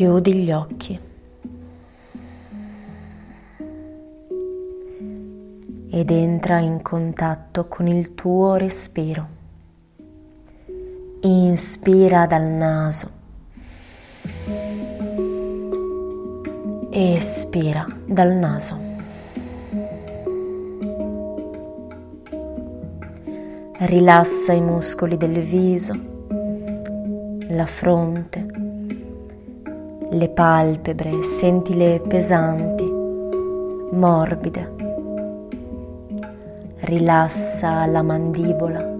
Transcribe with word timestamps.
Chiudi 0.00 0.34
gli 0.34 0.50
occhi. 0.50 0.98
Ed 5.90 6.10
entra 6.10 6.58
in 6.58 6.80
contatto 6.80 7.66
con 7.66 7.86
il 7.86 8.14
tuo 8.14 8.54
respiro. 8.54 9.28
Inspira 11.20 12.24
dal 12.24 12.44
naso. 12.44 13.10
Espira 16.88 17.86
dal 18.06 18.32
naso. 18.36 18.78
Rilassa 23.80 24.54
i 24.54 24.62
muscoli 24.62 25.18
del 25.18 25.40
viso, 25.40 25.94
la 27.48 27.66
fronte, 27.66 28.69
le 30.12 30.28
palpebre, 30.28 31.22
sentile 31.22 32.00
pesanti, 32.00 32.84
morbide. 33.92 34.78
Rilassa 36.80 37.86
la 37.86 38.02
mandibola. 38.02 38.96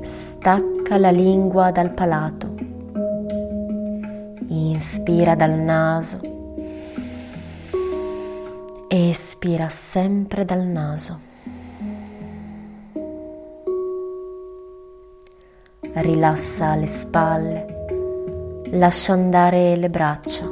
Stacca 0.00 0.96
la 0.96 1.10
lingua 1.10 1.70
dal 1.70 1.92
palato. 1.92 2.54
Inspira 4.48 5.36
dal 5.36 5.58
naso. 5.60 6.18
Espira 8.88 9.68
sempre 9.68 10.44
dal 10.44 10.66
naso. 10.66 11.18
Rilassa 15.92 16.74
le 16.74 16.86
spalle. 16.88 17.83
Lascia 18.70 19.12
andare 19.12 19.76
le 19.76 19.88
braccia. 19.88 20.50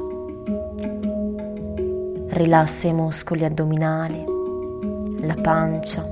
Rilassa 2.28 2.86
i 2.86 2.92
muscoli 2.92 3.44
addominali, 3.44 4.24
la 5.20 5.34
pancia. 5.40 6.08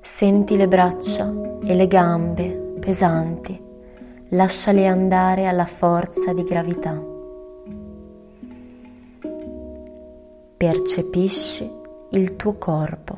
Senti 0.00 0.56
le 0.56 0.68
braccia 0.68 1.32
e 1.64 1.74
le 1.74 1.86
gambe 1.86 2.76
pesanti 2.78 3.60
lasciali 4.28 4.86
andare 4.86 5.46
alla 5.46 5.66
forza 5.66 6.32
di 6.32 6.44
gravità. 6.44 7.02
Percepisci 10.56 11.70
il 12.10 12.36
tuo 12.36 12.54
corpo. 12.54 13.16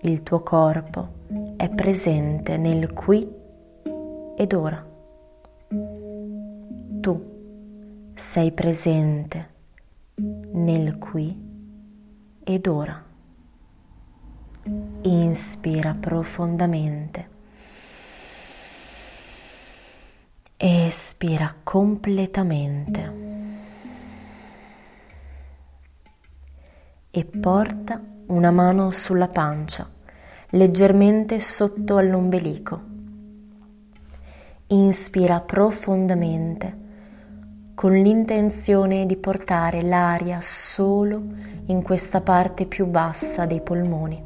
Il 0.00 0.22
tuo 0.22 0.40
corpo 0.40 1.17
è 1.58 1.68
presente 1.70 2.56
nel 2.56 2.92
qui 2.92 3.28
ed 4.36 4.52
ora. 4.52 4.86
Tu 7.00 8.12
sei 8.14 8.52
presente 8.52 9.54
nel 10.14 10.98
qui 10.98 11.36
ed 12.44 12.66
ora. 12.68 13.04
Inspira 15.02 15.96
profondamente. 15.98 17.28
Espira 20.56 21.52
completamente 21.64 23.12
e 27.10 27.24
porta 27.24 28.00
una 28.26 28.52
mano 28.52 28.92
sulla 28.92 29.26
pancia, 29.26 29.90
leggermente 30.52 31.40
sotto 31.40 31.98
all'ombelico. 31.98 32.80
Inspira 34.68 35.40
profondamente 35.40 36.86
con 37.74 37.92
l'intenzione 37.92 39.04
di 39.04 39.16
portare 39.16 39.82
l'aria 39.82 40.38
solo 40.40 41.22
in 41.66 41.82
questa 41.82 42.22
parte 42.22 42.64
più 42.64 42.86
bassa 42.86 43.44
dei 43.44 43.60
polmoni. 43.60 44.24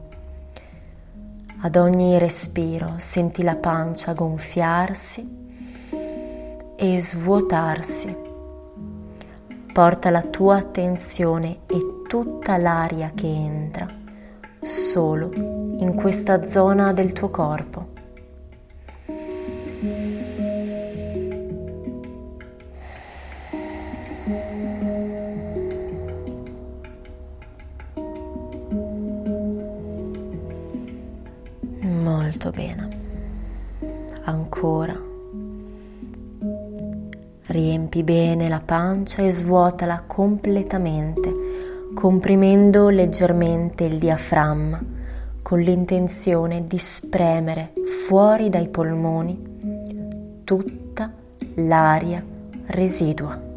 Ad 1.64 1.76
ogni 1.76 2.16
respiro 2.18 2.94
senti 2.98 3.42
la 3.42 3.56
pancia 3.56 4.12
gonfiarsi 4.14 5.40
e 6.76 7.00
svuotarsi. 7.00 8.16
Porta 9.72 10.10
la 10.10 10.22
tua 10.22 10.56
attenzione 10.58 11.58
e 11.66 12.02
tutta 12.06 12.56
l'aria 12.58 13.10
che 13.12 13.26
entra 13.26 14.01
solo 14.62 15.32
in 15.34 15.94
questa 15.94 16.48
zona 16.48 16.92
del 16.92 17.12
tuo 17.12 17.28
corpo. 17.30 17.88
Molto 31.80 32.50
bene. 32.50 33.00
Ancora. 34.24 35.10
Riempi 37.46 38.02
bene 38.04 38.48
la 38.48 38.62
pancia 38.64 39.22
e 39.22 39.30
svuotala 39.30 40.04
completamente, 40.06 41.51
comprimendo 41.94 42.88
leggermente 42.88 43.84
il 43.84 43.98
diaframma 43.98 44.80
con 45.42 45.60
l'intenzione 45.60 46.64
di 46.64 46.78
spremere 46.78 47.72
fuori 48.06 48.48
dai 48.48 48.68
polmoni 48.68 50.40
tutta 50.44 51.12
l'aria 51.54 52.24
residua. 52.66 53.51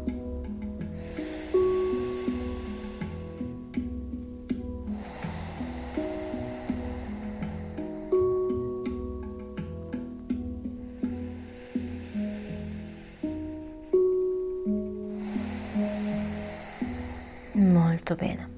Molto 18.08 18.24
bene. 18.24 18.48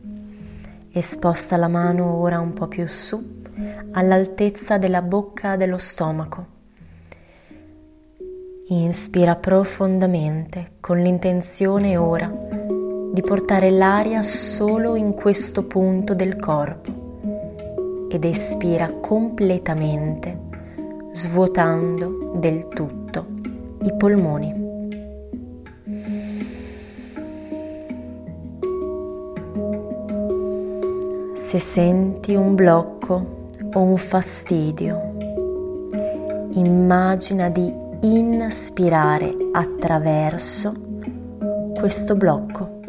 E 0.93 1.01
sposta 1.01 1.57
la 1.57 1.69
mano 1.69 2.17
ora 2.17 2.39
un 2.39 2.53
po' 2.53 2.67
più 2.67 2.87
su, 2.87 3.43
all'altezza 3.93 4.77
della 4.77 5.01
bocca 5.01 5.57
dello 5.57 5.79
stomaco. 5.79 6.47
Inspira 8.67 9.37
profondamente 9.37 10.73
con 10.81 10.99
l'intenzione 10.99 11.97
ora 11.97 12.31
di 12.31 13.23
portare 13.23 13.71
l'aria 13.71 14.23
solo 14.23 14.97
in 14.97 15.15
questo 15.15 15.65
punto 15.65 16.15
del 16.15 16.37
corpo 16.37 18.07
ed 18.11 18.25
espira 18.27 18.93
completamente, 19.01 20.39
svuotando 21.13 22.35
del 22.37 22.69
tutto 22.69 23.27
i 23.81 23.95
polmoni. 23.97 24.68
Se 31.49 31.59
senti 31.59 32.35
un 32.35 32.55
blocco 32.55 33.47
o 33.73 33.81
un 33.81 33.97
fastidio, 33.97 35.15
immagina 36.51 37.49
di 37.49 37.73
inspirare 38.03 39.35
attraverso 39.53 40.75
questo 41.75 42.17
blocco, 42.17 42.81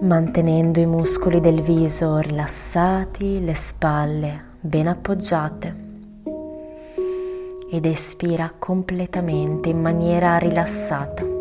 mantenendo 0.00 0.80
i 0.80 0.86
muscoli 0.86 1.38
del 1.38 1.60
viso 1.60 2.16
rilassati, 2.16 3.44
le 3.44 3.54
spalle 3.54 4.42
ben 4.58 4.86
appoggiate 4.86 5.74
ed 7.70 7.84
espira 7.84 8.50
completamente 8.58 9.68
in 9.68 9.82
maniera 9.82 10.38
rilassata. 10.38 11.31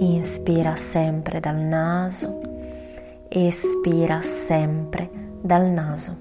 Inspira 0.00 0.76
sempre 0.76 1.40
dal 1.40 1.58
naso, 1.58 2.38
espira 3.28 4.22
sempre 4.22 5.10
dal 5.42 5.66
naso. 5.66 6.16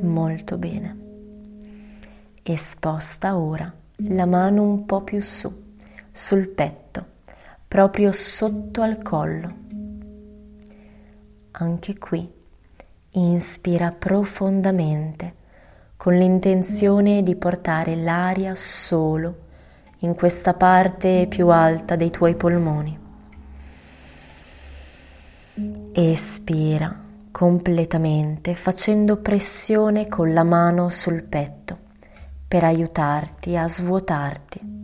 Molto 0.00 0.58
bene. 0.58 0.96
E 2.42 2.56
sposta 2.56 3.36
ora 3.36 3.72
la 3.96 4.26
mano 4.26 4.62
un 4.62 4.86
po' 4.86 5.02
più 5.02 5.20
su, 5.20 5.52
sul 6.12 6.46
petto, 6.48 6.85
proprio 7.76 8.10
sotto 8.10 8.80
al 8.80 9.02
collo. 9.02 9.54
Anche 11.50 11.98
qui 11.98 12.26
inspira 13.10 13.90
profondamente 13.90 15.34
con 15.98 16.14
l'intenzione 16.14 17.22
di 17.22 17.36
portare 17.36 17.94
l'aria 17.94 18.54
solo 18.54 19.36
in 19.98 20.14
questa 20.14 20.54
parte 20.54 21.26
più 21.28 21.48
alta 21.48 21.96
dei 21.96 22.08
tuoi 22.08 22.34
polmoni. 22.34 22.98
Espira 25.92 26.98
completamente 27.30 28.54
facendo 28.54 29.18
pressione 29.18 30.08
con 30.08 30.32
la 30.32 30.44
mano 30.44 30.88
sul 30.88 31.22
petto 31.24 31.76
per 32.48 32.64
aiutarti 32.64 33.54
a 33.54 33.68
svuotarti. 33.68 34.75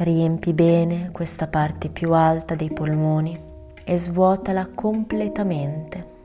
Riempi 0.00 0.52
bene 0.52 1.10
questa 1.10 1.48
parte 1.48 1.88
più 1.88 2.12
alta 2.12 2.54
dei 2.54 2.70
polmoni 2.70 3.36
e 3.82 3.98
svuotala 3.98 4.68
completamente. 4.72 6.17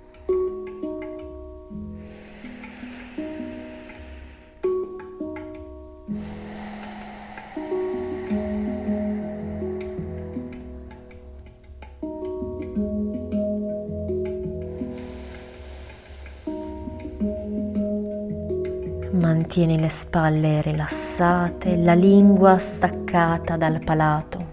Mantieni 19.44 19.78
le 19.78 19.90
spalle 19.90 20.62
rilassate, 20.62 21.76
la 21.76 21.94
lingua 21.94 22.58
staccata 22.58 23.58
dal 23.58 23.84
palato. 23.84 24.52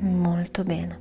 Molto 0.00 0.64
bene. 0.64 1.00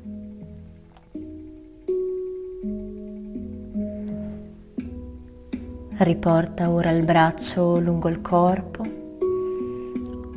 Riporta 5.97 6.69
ora 6.69 6.91
il 6.91 7.03
braccio 7.03 7.79
lungo 7.79 8.09
il 8.09 8.21
corpo 8.21 8.90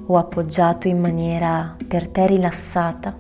o 0.06 0.16
appoggiato 0.16 0.88
in 0.88 1.00
maniera 1.00 1.76
per 1.86 2.08
te 2.08 2.26
rilassata. 2.26 3.16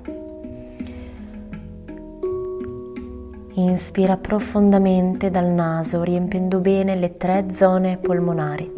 Inspira 3.56 4.16
profondamente 4.16 5.30
dal 5.30 5.46
naso, 5.46 6.02
riempendo 6.02 6.58
bene 6.58 6.96
le 6.96 7.16
tre 7.16 7.46
zone 7.52 7.98
polmonari, 7.98 8.72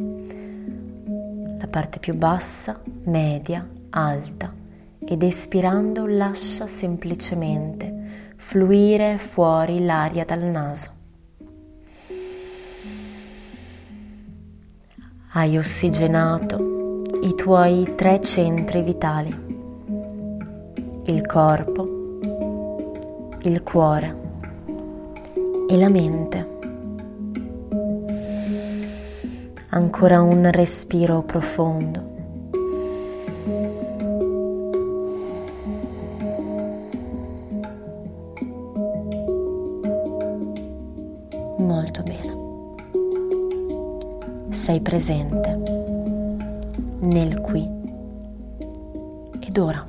la 1.58 1.67
parte 1.67 1.99
più 1.99 2.14
bassa, 2.14 2.81
media, 3.05 3.67
alta, 3.91 4.52
ed 4.99 5.23
espirando 5.23 6.06
lascia 6.06 6.67
semplicemente 6.67 8.35
fluire 8.37 9.17
fuori 9.19 9.82
l'aria 9.82 10.25
dal 10.25 10.43
naso. 10.43 10.91
Hai 15.32 15.56
ossigenato 15.56 16.75
i 17.26 17.34
tuoi 17.34 17.94
tre 17.96 18.20
centri 18.20 18.82
vitali, 18.82 19.34
il 21.06 21.26
corpo, 21.26 22.19
il 23.43 23.64
cuore 23.64 24.17
e 25.69 25.76
la 25.76 25.88
mente. 25.88 26.55
Ancora 29.70 30.23
un 30.23 30.49
respiro 30.52 31.23
profondo. 31.23 32.14
Molto 41.56 42.02
bene. 42.05 42.34
Sei 44.50 44.81
presente 44.81 45.66
nel 47.06 47.41
qui 47.41 47.69
ed 49.41 49.58
ora. 49.58 49.86